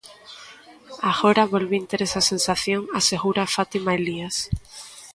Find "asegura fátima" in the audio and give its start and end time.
2.99-3.91